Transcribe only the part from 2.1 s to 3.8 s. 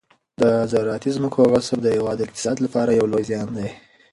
د اقتصاد لپاره یو لوی زیان دی.